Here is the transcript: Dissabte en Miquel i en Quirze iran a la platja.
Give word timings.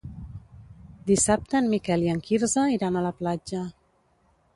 Dissabte 1.09 1.59
en 1.59 1.69
Miquel 1.73 2.05
i 2.05 2.09
en 2.13 2.21
Quirze 2.29 2.63
iran 2.77 2.97
a 2.97 3.05
la 3.09 3.13
platja. 3.21 3.63